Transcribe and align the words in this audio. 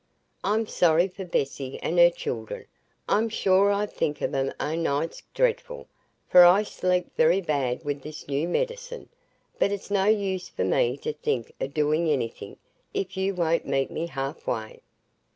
I'm 0.43 0.65
sorry 0.65 1.07
for 1.07 1.25
Bessy 1.25 1.77
and 1.83 1.99
her 1.99 2.09
children,—I'm 2.09 3.29
sure 3.29 3.69
I 3.71 3.85
think 3.85 4.19
of 4.21 4.33
'em 4.33 4.51
o' 4.59 4.73
nights 4.73 5.21
dreadful, 5.35 5.87
for 6.27 6.43
I 6.43 6.63
sleep 6.63 7.15
very 7.15 7.39
bad 7.39 7.83
wi' 7.85 7.93
this 7.93 8.27
new 8.27 8.47
medicine,—but 8.47 9.71
it's 9.71 9.91
no 9.91 10.05
use 10.05 10.49
for 10.49 10.63
me 10.63 10.97
to 11.03 11.13
think 11.13 11.51
o' 11.61 11.67
doing 11.67 12.09
anything, 12.09 12.57
if 12.95 13.15
you 13.15 13.35
won't 13.35 13.67
meet 13.67 13.91
me 13.91 14.07
half 14.07 14.47
way." 14.47 14.81